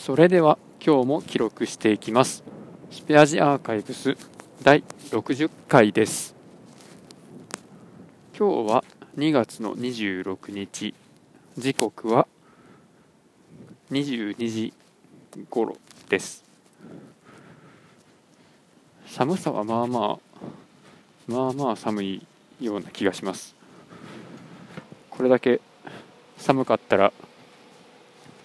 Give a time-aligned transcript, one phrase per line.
[0.00, 2.42] それでは今日も記録していきます。
[2.90, 4.16] スペアジアーカイブス
[4.62, 6.34] 第60回です。
[8.38, 8.84] 今日は
[9.18, 10.94] 2月の26日。
[11.58, 12.26] 時刻は
[13.90, 14.72] 22時
[15.50, 15.76] 頃
[16.08, 16.44] です。
[19.08, 20.18] 寒さはまあまあ
[21.26, 22.26] まあまあ寒い
[22.60, 23.54] ような気がします。
[25.10, 25.60] これだけ
[26.38, 27.12] 寒かったら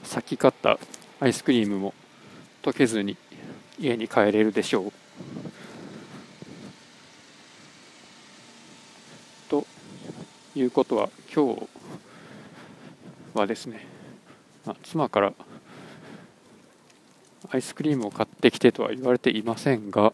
[0.04, 0.78] 先買った
[1.24, 1.94] アイスクリームも
[2.64, 3.16] 溶けずに
[3.80, 4.92] 家に帰れるでしょう
[9.48, 9.66] と
[10.54, 11.70] いうことは今日
[13.36, 13.88] はですね、
[14.66, 15.34] まあ、妻から
[17.50, 20.12] アイスクリームを買ってきてとは言われていませんが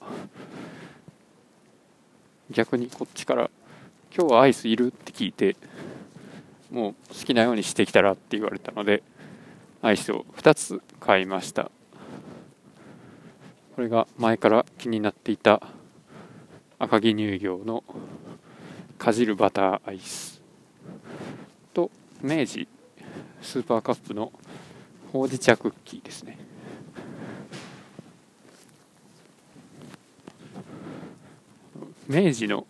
[2.51, 3.49] 逆にこっちから
[4.15, 5.55] 「今日はアイスいる?」って聞いて
[6.69, 9.01] もう好きなようにしてきたらって言われたので
[9.81, 11.71] アイスを2つ買いました。
[13.75, 15.61] これが前から気になっていた
[16.79, 17.83] 赤城乳業の
[18.97, 20.41] かじるバターアイス
[21.73, 21.89] と
[22.21, 22.67] 明治
[23.41, 24.33] スーパーカップの
[25.13, 26.37] ほうじ茶クッキーですね。
[32.09, 32.65] 明治の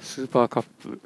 [0.00, 1.00] スーパーカップ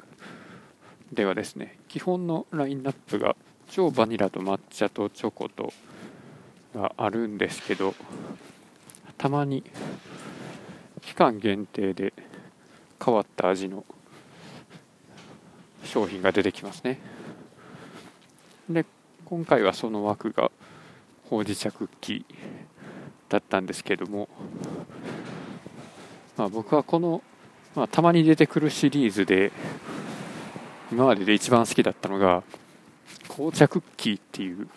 [1.11, 3.35] ではですね基本のラインナップが
[3.71, 5.71] 超バニラと抹茶とチョコと
[6.75, 7.95] があるんですけど
[9.17, 9.63] たまに
[11.01, 12.13] 期間限定で
[13.03, 13.85] 変わった味の
[15.85, 16.99] 商品が出てきますね。
[18.69, 18.85] で
[19.23, 20.51] 今回はその枠が
[21.29, 22.35] ほうじ茶クッキー
[23.29, 24.27] だったんですけども、
[26.35, 27.23] まあ、僕はこの、
[27.73, 29.53] まあ、たまに出てくるシリーズで
[30.91, 32.43] 今までで一番好きだったのが
[33.33, 34.67] 紅茶クッキーっていう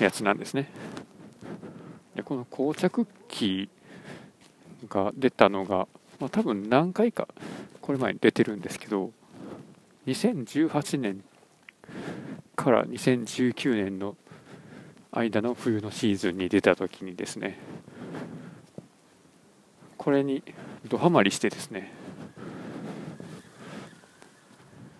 [0.00, 0.68] やつなんですね。
[2.16, 5.86] でこの紅茶クッキーが出たのが、
[6.18, 7.28] まあ、多分何回か
[7.80, 9.12] これ前に出てるんですけど
[10.08, 11.22] 2018年
[12.56, 14.16] から2019年の
[15.12, 17.56] 間の冬のシーズンに出た時にですね
[19.96, 20.42] これに
[20.88, 21.92] ドハマりしてですね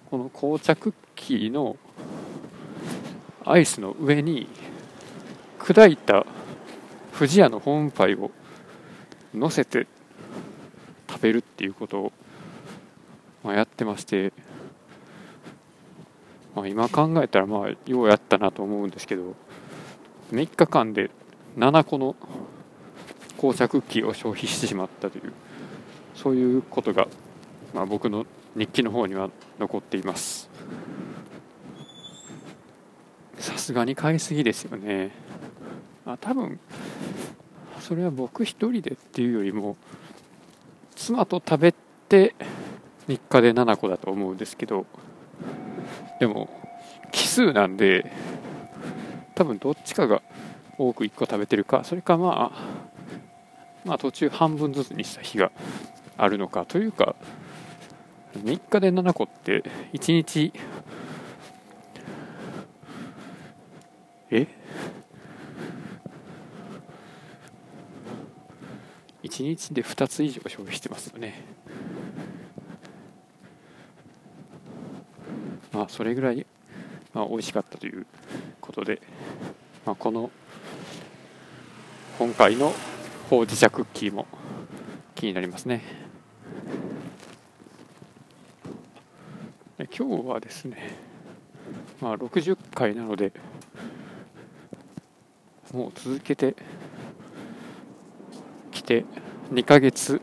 [0.08, 1.76] この紅茶クッキーの
[3.50, 4.46] アイスの上に
[5.58, 6.26] 砕いた
[7.12, 8.30] 不二家のホームパイを
[9.34, 9.86] 乗せて
[11.08, 12.12] 食べるっていうことを、
[13.42, 14.34] ま、やってまして、
[16.54, 19.34] まあ、今考えたらまあようやったなと思うんですけど
[20.30, 21.10] 3日間で
[21.56, 22.16] 7個の
[23.38, 25.32] 紅茶クッキーを消費してしまったという
[26.14, 27.08] そういうことが、
[27.72, 30.47] まあ、僕の日記の方には残っています。
[33.38, 35.10] さすがに買いすぎですよね。
[36.04, 36.58] あ多分
[37.80, 39.76] それは僕一人でっていうよりも
[40.96, 41.74] 妻と食べ
[42.08, 42.34] て
[43.08, 44.86] 3日で7個だと思うんですけど
[46.18, 46.48] でも
[47.12, 48.12] 奇数なんで
[49.34, 50.22] 多分どっちかが
[50.76, 52.88] 多く1個食べてるかそれかまあ
[53.84, 55.52] まあ途中半分ずつにした日が
[56.16, 57.14] あるのかというか
[58.36, 59.62] 3日で7個って
[59.92, 60.52] 1日
[64.30, 64.46] え
[69.22, 71.42] ？1日で2つ以上消費してますよね。
[75.72, 76.46] まあそれぐらい、
[77.14, 78.06] まあ、美味しかったという
[78.60, 79.00] ことで、
[79.86, 80.30] まあ、この
[82.18, 82.72] 今回の
[83.30, 84.26] ほうじ茶クッキーも
[85.14, 85.82] 気になりますね。
[89.96, 90.96] 今日はですね
[92.00, 93.32] まあ60回なので
[95.72, 96.56] もう続けて
[98.70, 99.04] きて
[99.52, 100.22] 2ヶ月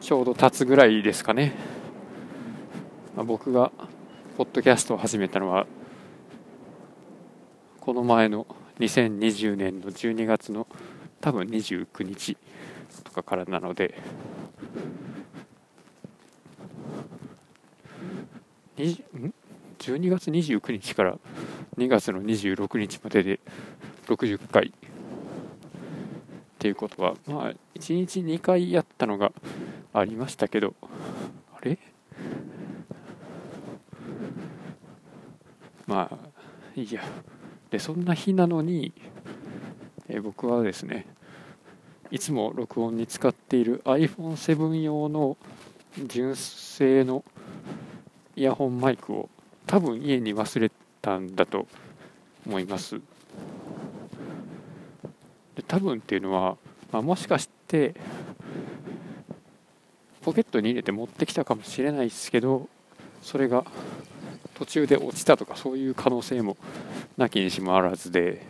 [0.00, 1.54] ちょうど経つぐらいですかね、
[3.14, 3.70] まあ、僕が
[4.38, 5.66] ポッドキャストを始めたのは
[7.80, 8.46] この前の
[8.78, 10.66] 2020年の12月の
[11.20, 12.36] 多分29日
[13.04, 14.00] とかからなので
[18.78, 21.18] 12月29日から
[21.78, 23.40] 2月の26日までで
[24.06, 24.68] 60回。
[24.68, 29.30] っていうことはまあ1日2回やったのが
[29.92, 30.74] ありましたけど
[31.54, 31.78] あれ？
[35.86, 36.18] まあ
[36.74, 37.02] いいや
[37.70, 38.92] でそんな日なのに、
[40.08, 41.06] え僕はですね
[42.10, 45.36] いつも録音に使っている iPhone7 用の
[46.06, 47.22] 純正の
[48.34, 49.28] イヤホンマイクを
[49.66, 51.68] 多分家に忘れてたんだと
[52.44, 53.00] 思います。
[55.54, 56.56] で多分っていうのは、
[56.90, 57.94] まあ、もしかして
[60.22, 62.68] ポケットに入れて持ってきたかもしれないですけど
[63.22, 63.64] それが
[64.54, 66.56] 途中で落ちたとかそういう可能性も
[67.16, 68.44] なきにしもあらずで、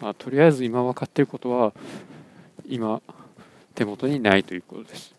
[0.00, 1.72] まあ、とりあえず今分かってることは
[2.68, 3.02] 今
[3.74, 5.14] 手元にないということです。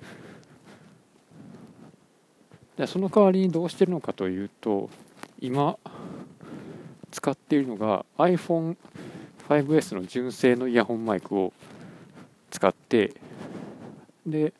[2.77, 4.89] でその代わりにどうしてるのかというと
[5.41, 5.77] 今
[7.13, 11.53] 使っているのが iPhone5S の純正のイヤホンマイクを
[12.49, 13.13] 使って
[14.25, 14.51] で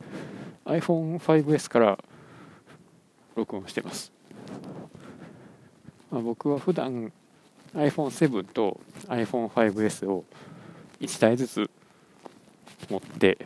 [0.64, 1.98] iPhone5S から
[3.34, 4.12] 録音してます、
[6.12, 7.12] まあ、僕は普段
[7.74, 10.24] iPhone7 と iPhone5S を
[11.00, 11.68] 1台ずつ
[12.88, 13.36] 持って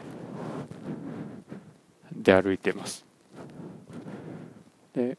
[2.12, 3.06] 出歩いてます。
[4.93, 5.16] で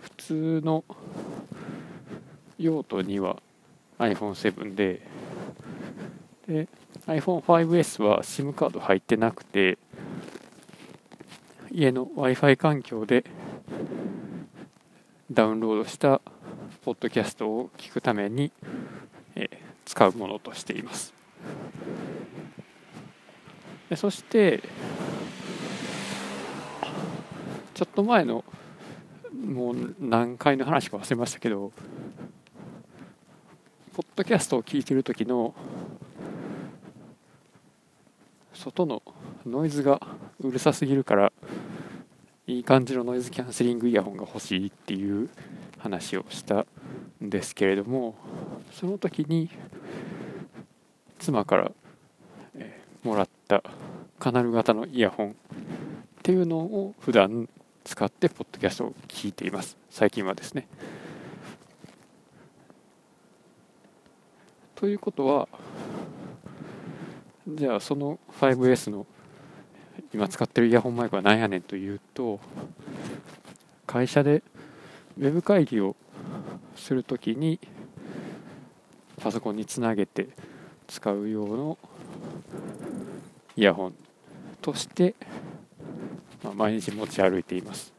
[0.00, 0.84] 普通の
[2.58, 3.42] 用途には
[3.98, 5.02] iPhone7 で。
[6.46, 6.68] で
[7.06, 9.78] iPhone5S は SIM カード入ってなくて
[11.70, 13.24] 家の w i f i 環境で
[15.30, 16.20] ダウンロードした
[16.84, 18.52] ポッドキャストを聞くために、
[19.34, 19.50] え
[19.84, 21.12] 使うものとしています。
[23.90, 24.62] でそして
[27.74, 28.44] ちょっと前の
[29.34, 31.72] もう何回の話か忘れましたけど
[34.16, 35.54] ドキャストを聞いてる時の
[38.54, 39.02] 外の
[39.44, 40.00] ノイズが
[40.40, 41.32] うるさすぎるから
[42.46, 45.28] いい感じのノイズキャンセリングイヤホンが欲しいっていう
[45.80, 46.64] 話をした
[47.22, 48.14] んですけれども
[48.72, 49.50] その時に
[51.18, 51.72] 妻から、
[52.54, 53.62] えもらった
[54.18, 55.34] カナル型のイヤホンっ
[56.22, 57.50] ていうのを普段
[57.84, 59.76] 使ってポッドキャストを聞いています。
[59.90, 60.66] 最近はですね
[64.76, 65.48] ということは
[67.48, 69.06] じゃあその 5S の
[70.14, 72.38] 今使ってるイヤホンマイクは何やねんというと
[73.86, 74.44] 会社で
[75.18, 75.96] ウェブ会議を
[76.76, 77.58] するときに
[79.20, 80.28] パソコンにつなげて
[80.86, 81.78] 使う用の
[83.56, 83.94] イヤホン
[84.60, 85.16] として
[86.46, 87.95] まあ、毎日持ち歩いています。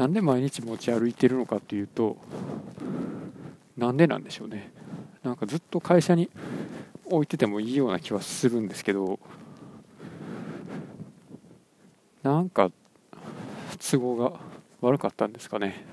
[0.00, 2.16] なんで毎日持ち歩いてるのかというと
[3.76, 4.72] なんでなんでしょうね。
[5.22, 6.30] なんかずっと会社に
[7.04, 9.20] 置いててもいいような気はするんですけど
[12.22, 12.70] なんか
[13.78, 14.40] 都合が
[14.80, 15.84] 悪かったんですかね。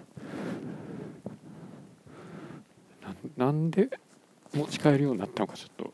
[3.36, 3.90] なんで
[4.54, 5.94] 持ち帰るようになったのかちょっと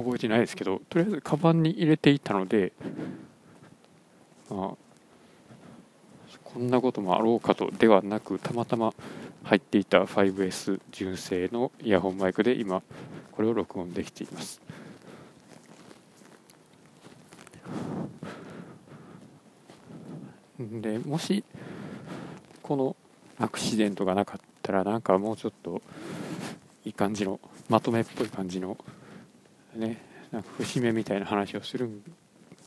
[0.00, 2.72] 覚えてないですけどとりあえずカバンに入れていたので
[4.48, 4.84] まあ
[6.54, 8.94] こんなこともあろうかとではなくたまたま
[9.42, 12.80] 入っていた 5S 純正のイヤホンマイクで今
[13.32, 14.60] これを録音できています。
[20.60, 21.42] でもし
[22.62, 22.96] この
[23.36, 25.82] アクシデントがなかったらなんかもうちょっと
[26.84, 28.76] いい感じのまとめっぽい感じの
[29.74, 30.00] ね
[30.30, 32.00] なんか節目みたいな話をする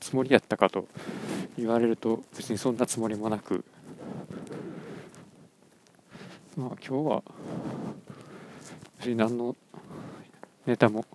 [0.02, 0.88] つもりやったかと
[1.58, 3.64] 言われると別にそんなつもりもなく
[6.58, 7.24] まあ今日は
[9.06, 9.56] 何の
[10.66, 11.06] ネタも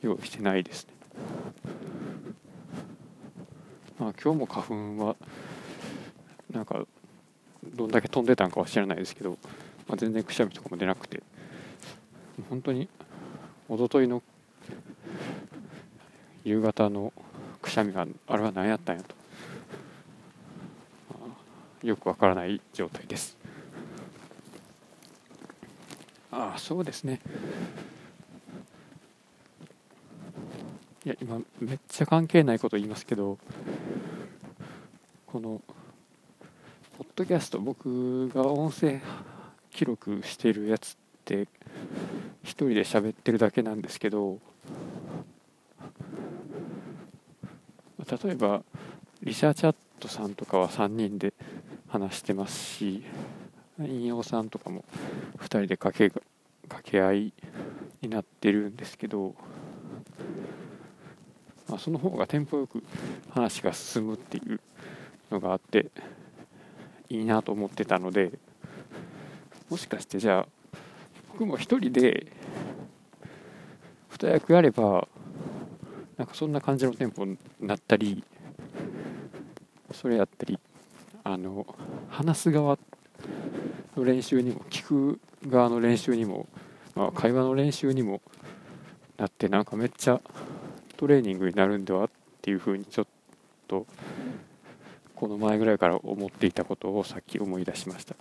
[0.00, 0.92] 用意してないですね。
[3.98, 5.16] まあ今日も花粉は
[6.52, 6.86] なんか
[7.74, 9.30] どんだけ飛んでたんかは知らないですけど、
[9.88, 11.22] まあ、全然くしゃみとかも出なくて。
[12.48, 12.88] 本当に
[13.68, 14.22] 一昨日の
[16.44, 17.12] 夕方の
[17.60, 19.16] くしゃみがあれは何やったんやと。
[21.82, 23.39] よくわからない状態です。
[26.32, 27.20] ああそうですね。
[31.04, 33.38] いや今めっちゃ関係ないこと言いますけど
[35.26, 35.62] この
[36.98, 39.00] ポッドキャスト僕が音声
[39.70, 41.48] 記録してるやつって
[42.42, 44.38] 一人で喋ってるだけなんですけど
[48.00, 48.62] 例えば
[49.22, 51.32] Researchat さんとかは3人で
[51.88, 53.02] 話してますし
[53.86, 54.84] 引用さんとかも
[55.38, 57.32] 2人で掛け掛け合い
[58.00, 59.34] になってるんですけど、
[61.68, 62.82] まあ、その方がテンポよく
[63.30, 64.60] 話が進むっていう
[65.30, 65.90] のがあって
[67.08, 68.32] いいなと思ってたので
[69.68, 70.46] もしかしてじゃあ
[71.32, 72.26] 僕も一人で
[74.08, 75.08] 二役やれば
[76.16, 78.22] なんかそんな感じのテンポになったり
[79.92, 80.58] それやったり
[81.24, 81.66] あの
[82.10, 82.89] 話す側って
[84.00, 86.48] の練習にも聞く側の練習にも、
[86.94, 88.20] まあ、会話の練習にも
[89.18, 90.20] なってなんかめっちゃ
[90.96, 92.10] トレーニングになるんではっ
[92.42, 93.06] ていうふうにちょっ
[93.68, 93.86] と
[95.14, 98.16] この前ぐらいから思っていたことをさっき思い出しました。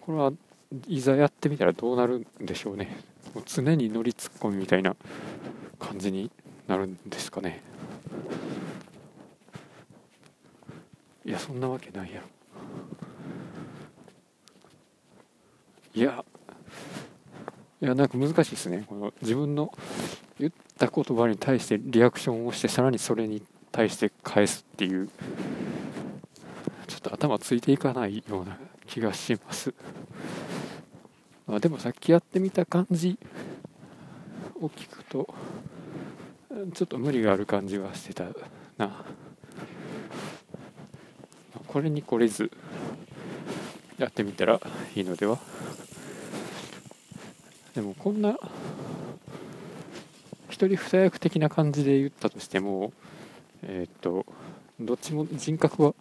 [0.00, 0.32] これは
[0.86, 2.96] いざやってみたらどうなるんでしょうね。
[3.34, 4.96] もう常に乗りツッコミみたいな
[5.78, 6.30] 感じに
[6.66, 7.62] なるんですかね。
[11.28, 12.26] いやそんなわけないやろ。
[15.94, 16.24] いや
[17.82, 18.84] いやなんか難しいですね。
[18.88, 19.70] この自分の
[20.40, 25.10] 言った言葉に対してリアクションをしてさらにそれに対して返すっていう
[26.86, 29.74] ちょっと頭ついていかないような気がします。
[31.46, 33.18] まあでもさっきやってみた感じ
[34.62, 35.34] を聞くと
[36.72, 38.24] ちょっと無理がある感じはしてた
[38.78, 39.04] な。
[41.68, 42.50] これに懲りず
[43.98, 44.60] やってみたら
[44.96, 45.38] いいのでは？
[47.74, 48.36] でもこんな
[50.48, 52.92] 一人二役的な感じで言ったとしても
[53.62, 54.26] え、っと
[54.80, 55.94] どっちも人格は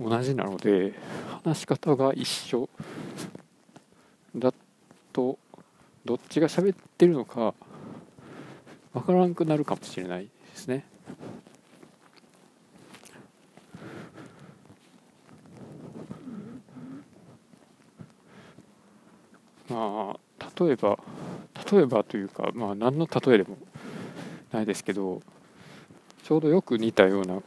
[0.00, 0.94] 同じなので
[1.44, 2.68] 話し方が一緒
[4.34, 4.52] だ
[5.12, 5.38] と
[6.04, 7.54] どっちが喋ってるのか
[8.92, 10.84] 分からんくなるかもしれないですね。
[19.74, 20.98] まあ例えば
[21.72, 23.58] 例えばというかまあ何の例えでも
[24.52, 25.20] ないですけど
[26.22, 27.40] ちょうどよく似たような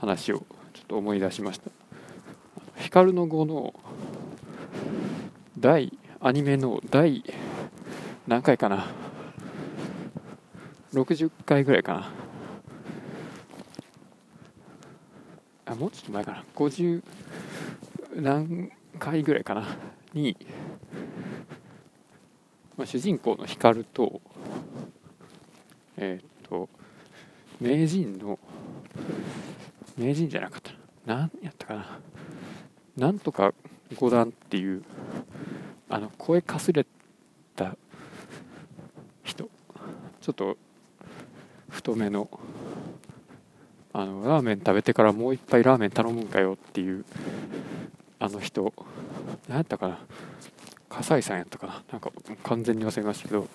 [0.00, 0.44] 話をちょ
[0.82, 1.70] っと思い出しました。
[2.76, 3.74] 光の碁の
[5.58, 7.22] 第アニメの第
[8.26, 8.86] 何回かな
[10.94, 12.12] ？60回ぐらいかな。
[15.66, 16.44] あもうちょっと前かな。
[16.54, 17.02] 50
[18.16, 19.76] 何回ぐらいかな？
[20.12, 20.36] に
[22.84, 24.20] まあ、主人公の光と
[25.96, 26.68] えっ、と
[27.58, 28.38] 名人の
[29.96, 30.72] 名人じゃなかった
[31.06, 31.30] な。
[31.32, 31.98] 何やったかな。
[32.98, 33.54] なんとか
[33.96, 34.82] 五段っていう
[35.88, 36.84] あの声かすれ
[37.56, 37.74] た
[39.22, 39.48] 人。
[40.20, 40.58] ちょっと
[41.70, 42.28] 太めの
[43.94, 47.06] あのラーメン食べてからもう一杯ラーメン頼むんかよっていう
[48.18, 48.74] あの人。
[49.48, 49.98] 何やったかな。
[50.96, 51.82] 笠井さんやったかな？
[51.92, 52.12] なんか
[52.44, 53.48] 完全に忘れましたけど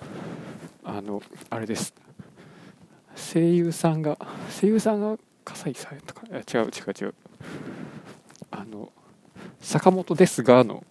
[0.84, 1.93] あのあれです。
[3.15, 4.17] 声優さんが
[4.60, 7.13] 声優さんが笠井さんやったか違う違う違う。
[8.51, 8.91] あの
[9.62, 10.84] 坂本ですがの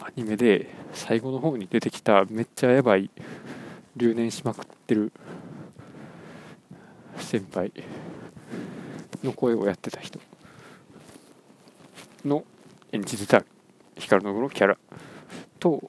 [0.00, 3.10] アニメで最後の方に出てきためっちゃやばい
[3.96, 5.12] 留年しまくってる
[7.18, 7.70] 先輩
[9.22, 10.18] の声をやってた人
[12.24, 12.44] の
[12.92, 13.44] 演じてた
[13.96, 14.78] 光ののキャラ。
[15.62, 15.80] と、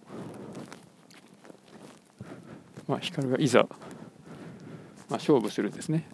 [2.87, 6.07] まあ、光がいざ、まあ、勝負するんですね。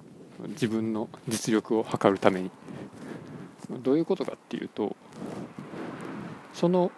[0.47, 2.49] 自分の実力を測るために。
[3.83, 4.95] どういうことかっていうと
[6.53, 6.91] その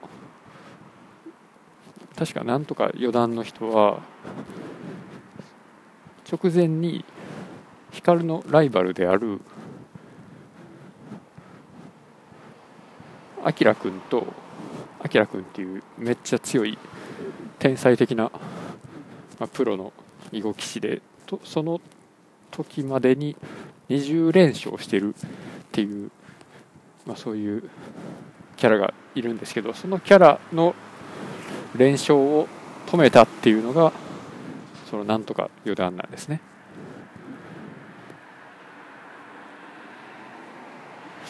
[2.15, 3.99] 確かなんとか四段の人は
[6.31, 7.03] 直前に
[7.91, 9.41] 光のライバルである
[13.43, 14.25] あきら君と
[15.03, 16.77] あきら君っていうめっちゃ強い
[17.59, 18.25] 天才的な、
[19.39, 19.93] まあ、プロの
[20.31, 21.81] 囲碁棋士でとその
[22.51, 23.35] 時までに
[23.89, 25.17] 20連勝してるっ
[25.71, 26.11] ていう、
[27.05, 27.69] まあ、そういう
[28.57, 30.75] キャラがいるんですけどそのキャラの
[31.75, 32.47] 連勝を
[32.85, 33.91] 止めたっていうのが
[34.89, 36.41] そのなんとか余談なんですね。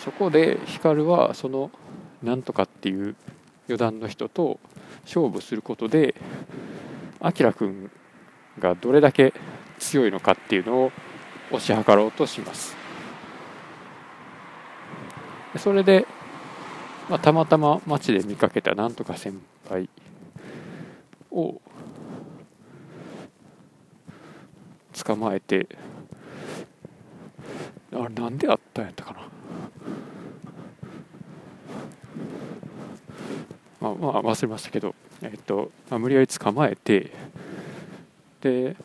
[0.03, 1.69] そこで光はその
[2.23, 3.15] なんとかっていう
[3.71, 4.59] 四段の人と
[5.05, 6.15] 勝負することで
[7.21, 7.89] 明君
[8.59, 9.33] がどれだけ
[9.79, 10.91] 強いのかっていうのを
[11.51, 12.75] 推し量ろうとします。
[15.57, 16.05] それで、
[17.09, 19.33] まあ、たまたま街で見かけたなんとか先
[19.69, 19.89] 輩
[21.29, 21.61] を
[24.93, 25.67] 捕まえて
[27.93, 29.30] あれなんであったんやったかな。
[33.81, 37.11] まあ、まあ、忘れましたけど、えっとまあ、無理やり捕まえて
[38.41, 38.75] で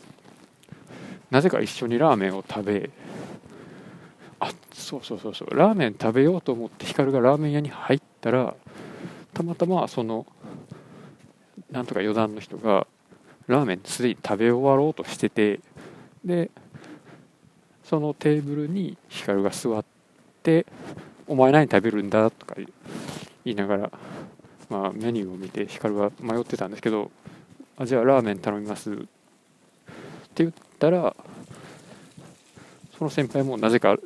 [1.30, 2.90] なぜか一緒にラーメンを食べ
[4.40, 8.54] あそうそうそうそうラーメン食べようと思って光がラーメン屋に入ったら
[9.34, 10.26] たまたまその
[11.70, 12.86] なんとか余談の人が
[13.48, 15.60] ラーメンすでに食べ終わろうとしてて
[16.24, 16.50] で
[17.84, 19.84] そのテーブルに光が座っ
[20.42, 20.66] て
[21.28, 22.66] 「お前何食べるんだ?」とか言
[23.44, 23.92] いながら、
[24.68, 27.10] まあ、メニューを見て光は迷ってたんですけど
[27.78, 28.96] 「あじゃあラーメン頼みます」っ
[30.34, 31.14] て言ったら
[32.98, 33.96] その先輩もなぜか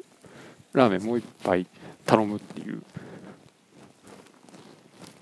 [0.73, 1.67] ラーメンもう一杯
[2.05, 2.83] 頼むっていう、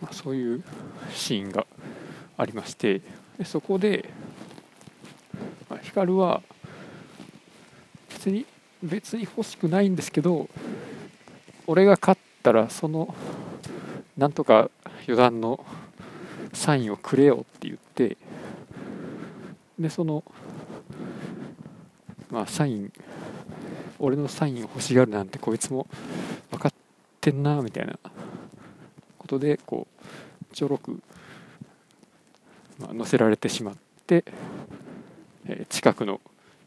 [0.01, 0.65] まあ、そういう
[1.13, 1.67] シーンが
[2.37, 3.01] ありまして
[3.39, 4.09] でそこで、
[5.69, 6.43] まあ、光は
[8.11, 8.47] 別に
[8.83, 10.49] 別に欲しくないんですけど
[11.67, 13.15] 俺が勝ったらその
[14.17, 14.71] なんとか
[15.09, 15.65] 余談の
[16.53, 18.17] サインをくれよって言って
[19.79, 20.23] でその
[22.31, 22.93] まあサイン
[23.99, 25.89] 俺のサインを欲しがるなんてこいつも
[26.53, 26.73] 分かっ
[27.21, 27.99] てんなみたいな。
[29.29, 31.03] ことでこうちょろく、
[32.79, 34.25] まあ、乗せられてしまって、
[35.47, 36.21] え、近くの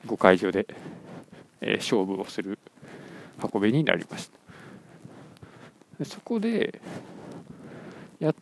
[0.05, 0.67] 5会場で、
[1.59, 2.59] え、勝負をする
[3.51, 4.29] 運びになりまし
[5.97, 6.05] た。
[6.05, 6.79] そこで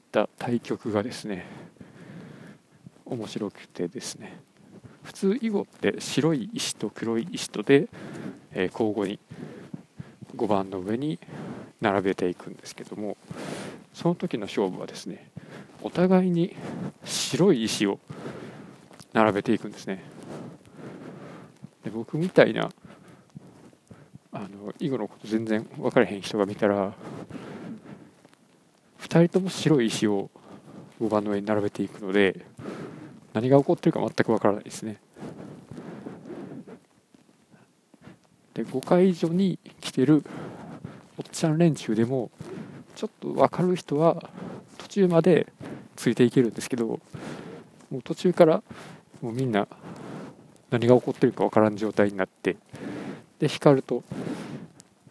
[0.10, 1.46] った対局がですね
[3.06, 4.40] 面白くてですね
[5.04, 7.88] 普通囲碁って白い石と黒い石とで
[8.52, 9.20] えー、交互に
[10.36, 11.20] 5番の上に
[11.82, 13.18] 並べていくんですけども
[13.94, 15.30] その時の勝負はですね
[15.82, 16.56] お互いに
[17.04, 18.00] 白い石を
[19.14, 20.04] 並べていくんですね。
[21.84, 22.70] で僕みたいな
[24.32, 26.94] あの囲碁のこと全然分からへん人が見たら
[29.10, 30.30] 2人とも白い石を
[31.02, 32.46] 5番の上に並べていくので
[33.34, 34.98] 何が起こってるか全く分からないですね。
[38.54, 40.24] で5会所に来てる
[41.18, 42.30] おっちゃん連中でも
[42.96, 44.30] ちょっと分かる人は
[44.78, 45.52] 途中まで
[45.96, 47.00] ついていけるんですけど
[47.90, 48.64] もう途中から
[49.22, 49.68] もうみんな
[50.70, 52.58] 何が起こってるか分からん状態になって
[53.40, 54.04] で光ると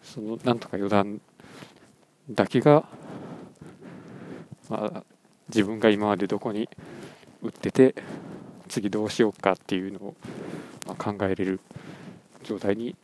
[0.03, 1.21] そのなんとか余談
[2.31, 2.85] だけが、
[4.69, 5.05] まあ、
[5.49, 6.69] 自分が今までどこに
[7.43, 7.95] 打ってて
[8.69, 10.15] 次どうしようかっていうのを、
[10.87, 11.61] ま考えれる
[12.43, 12.97] 状態に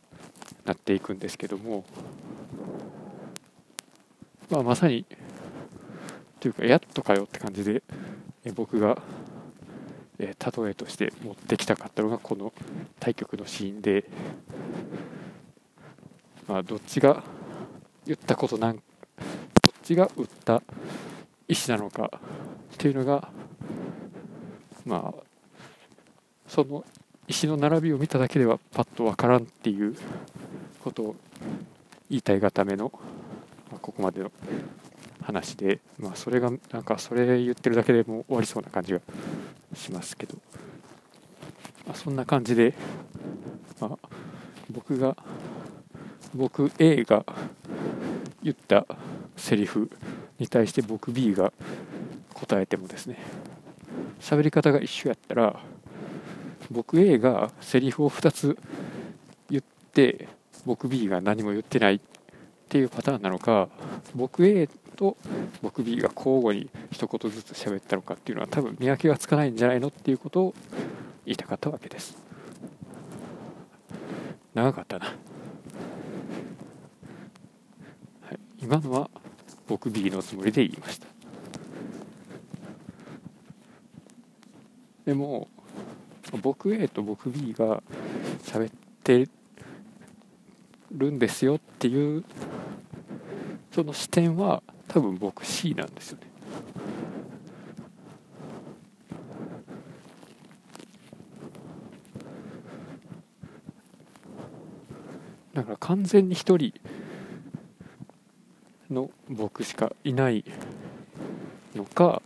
[0.65, 1.85] なっていくんですけども、
[4.49, 5.05] まあ、まさに
[6.39, 7.83] というかやっとかよって感じで
[8.55, 9.01] 僕が
[10.19, 12.53] え例えとして持ってきたかったのがこの
[12.99, 14.05] 対局のシーンで、
[16.47, 17.23] まあ、どっちが
[18.05, 18.81] 言ったことなんどっ
[19.83, 20.61] ちが打った
[21.47, 22.11] 意思なのか
[22.73, 23.29] っていうのが
[24.85, 25.23] まあ
[26.47, 26.83] その
[27.27, 29.95] 石の並びを見ただけではパッとわからんっていう
[30.83, 31.15] ことを
[32.09, 32.91] 言いたいがための、
[33.71, 34.31] まあ、ここまでの
[35.23, 38.99] 話で、まあ、それがなんかそれ言ってるだけでも終わりそうな感じが
[39.73, 40.37] しますけど、
[41.87, 42.75] まあ、そんな感じで、
[43.79, 44.09] まあ、
[44.69, 45.17] 僕が
[46.35, 47.25] 僕 A が
[48.43, 48.85] 言った
[49.35, 49.89] セリフ
[50.39, 51.53] に対して僕 B が
[52.33, 53.17] 答えてもですね
[54.19, 55.59] 喋り方が一緒やったら
[56.71, 58.57] 僕 A がセリフを2つ
[59.49, 60.27] 言って
[60.65, 61.99] 僕 B が何も言ってないっ
[62.67, 63.69] ていうパターンなのか
[64.15, 65.17] 僕 A と
[65.61, 70.53] 僕 B が交互に一言ずつ喋ったのかっていうのは多分見分けがつかないんじゃないのっていうことを
[71.25, 72.17] 言いたかったわけです。
[74.53, 75.11] 長かったな、は
[78.31, 79.09] い、今のは
[79.67, 81.07] 僕 B のつもりで言いました
[85.05, 85.47] でも
[86.41, 87.81] 僕 A と僕 B が
[88.43, 88.71] 喋っ
[89.03, 89.27] て
[90.91, 92.23] るんですよっていう
[93.71, 96.27] その視点は多分僕 C なんですよね。
[105.53, 106.94] だから完全に1人
[109.35, 110.43] 僕しかいない
[111.75, 112.21] のか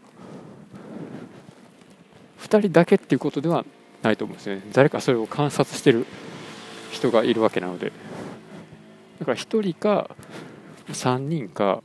[2.40, 3.66] 2人だけっていうことでは
[4.02, 4.64] ないと思うんですよね。
[4.74, 6.06] 誰かそれを観察してる
[6.92, 7.92] 人がいるわけなので。
[9.20, 10.16] だから1人か
[10.88, 11.84] 3人か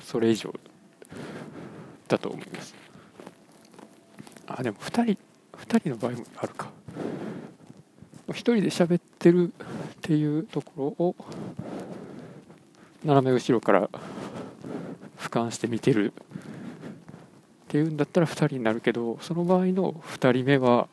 [0.00, 0.54] それ以上
[2.06, 2.74] だと思います。
[4.46, 5.18] あでも2人
[5.58, 6.70] 2人の場合もあるか。
[8.28, 9.56] 1人で喋ってるっ
[10.02, 11.16] ていうところを
[13.04, 13.90] 斜め後ろから
[15.36, 16.14] 観して見てる。
[16.14, 20.88] っていうんだったら2人になるけどその場合の2人目は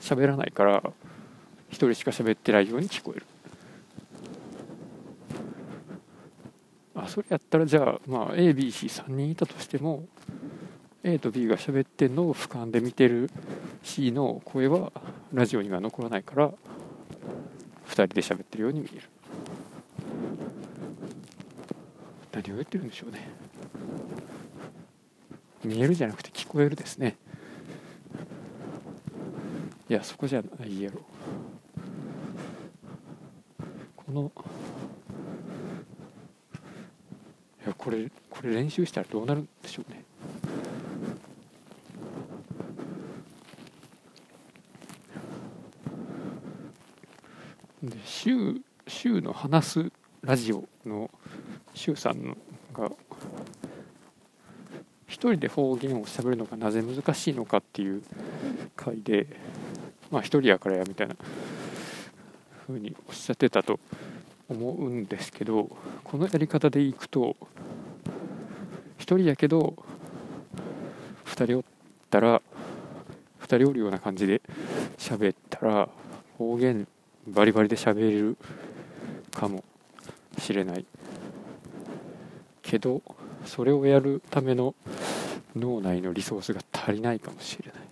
[0.00, 0.92] 喋らないから1
[1.74, 3.26] 人しか喋ってないように聞こえる。
[6.94, 10.06] あそれやったらじゃあ,、まあ ABC3 人いたとしても
[11.04, 13.30] A と B が喋ってんのを俯瞰で見てる
[13.82, 14.90] C の声は
[15.32, 16.54] ラジオには残らないから2
[17.92, 19.02] 人で喋ってるように見える。
[22.32, 23.45] 何を言ってるんでしょうね。
[25.64, 27.16] 見えるじゃなくて聞こえるですね。
[29.88, 31.00] いやそこじゃないやろ。
[33.96, 34.32] この
[37.64, 40.04] いやこれこれ練習したらどうなるんでしょうね。
[47.82, 51.10] で週週の話すラジオの
[51.74, 52.36] 周さんの
[52.72, 52.90] が
[55.16, 58.02] 一人で方言をしゃべるのがなぜ難しいのかっていう
[58.76, 59.26] 回で
[60.10, 61.16] まあ一人やからやみたいな
[62.66, 63.80] 風におっしゃってたと
[64.50, 65.74] 思うんですけど
[66.04, 67.34] このやり方でいくと
[68.98, 69.74] 1人やけど
[71.24, 71.64] 2人おっ
[72.10, 72.42] たら
[73.40, 74.42] 2人おるような感じで
[74.98, 75.88] 喋ったら
[76.36, 76.86] 方言
[77.26, 78.36] バリバリで喋れる
[79.32, 79.64] かも
[80.36, 80.84] しれない
[82.60, 83.00] けど
[83.46, 84.74] それをやるための
[85.56, 87.86] 脳内のリソースが足りないかもしれない。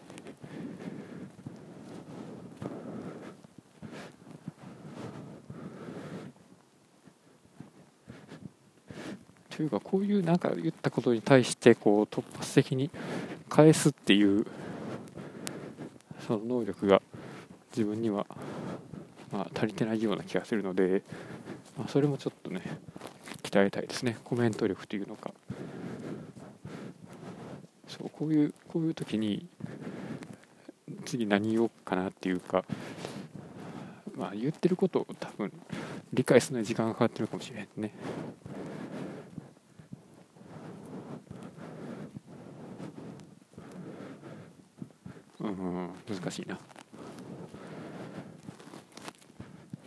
[9.56, 12.90] というかこういうなんか言ったことに対してこう突発的に
[13.48, 14.44] 返すっていう
[16.26, 17.00] その能力が
[17.70, 18.26] 自分には
[19.30, 21.02] まあ足りてないような気がするので、
[21.78, 22.62] まあ、それもちょっとね
[23.44, 24.16] 鍛えたいですね。
[24.24, 25.32] コメント力というのか。
[28.18, 29.46] こういうこういう時に
[31.04, 32.64] 次何言おうかなっていうか
[34.16, 35.52] まあ言ってることを多分
[36.12, 37.92] 理解するのに時間がかかってるかもしれんね。
[45.40, 46.58] うん難しいな、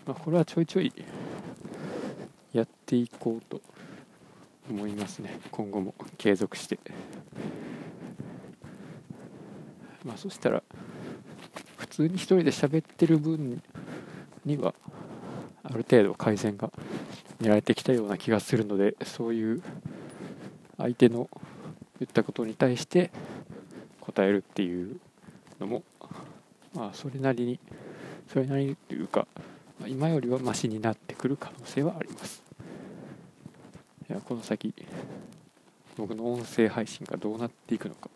[0.05, 0.93] まあ、これはちょいちょい
[2.53, 3.61] やっていこうと
[4.69, 5.39] 思いますね。
[5.49, 6.77] 今後も継続して
[10.03, 10.63] まあそしたら
[11.77, 13.61] 普通に一人で喋ってる分
[14.45, 14.73] には
[15.63, 16.71] ある程度改善が
[17.39, 19.61] 見られてきたような気がするのでそういう
[20.77, 21.29] 相手の
[21.99, 23.11] 言ったことに対して
[24.01, 24.99] 答えるっていう
[25.59, 25.83] のも
[26.73, 27.59] まあそれなりに
[28.27, 29.27] それなりにというか
[29.85, 32.43] 今よりはマシになってくる可能性はあります。
[34.09, 34.73] いやこの先
[35.97, 38.09] 僕の音声配信がどうなっていくのか。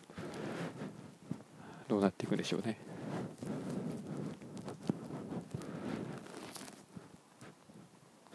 [1.92, 2.78] どうなっていくんでしょうね。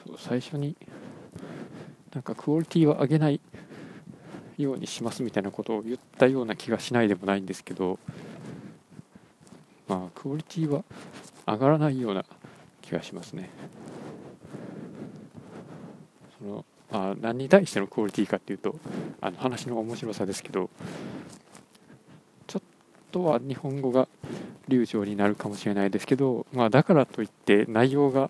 [0.05, 0.77] そう最初に
[2.13, 3.41] なんかクオリティは上げない
[4.59, 7.97] ようにしますみたいなことを言ったような気がしないでもないんですけど
[9.87, 10.83] まあクオリティは
[11.47, 12.25] 上がらないような
[12.83, 13.49] 気がしますね。
[16.37, 18.75] そのまあ何に対してのクオリティかっていうと
[19.19, 20.69] あの話の面白さですけど
[23.11, 24.07] とは日本語が
[24.67, 28.29] 流暢になるかもしれないですけど、まあ、だからといって内容が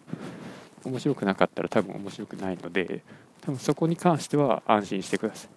[0.84, 3.02] 面白くなかったら多分面白くないので
[3.42, 5.50] 多分そこに関しては安心してください。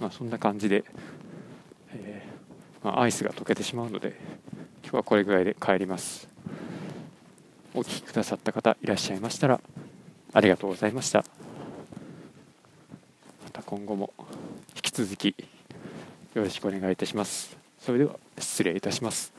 [0.00, 0.84] まあそんな感じで、
[1.94, 4.18] えー、まあ、アイスが溶けてしまうので
[4.82, 6.28] 今日はこれぐらいで帰ります。
[7.74, 9.60] お聴きくださった方いらっしゃいましたら
[10.32, 11.24] ありがとうございました。
[13.44, 14.12] また今後も
[14.74, 15.34] 引き続き
[16.36, 17.56] よろしくお願いいたします。
[17.78, 19.32] それでは失礼いたします。